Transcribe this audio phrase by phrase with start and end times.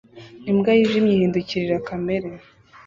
[0.49, 2.29] Imbwa yijimye ihindukirira kamera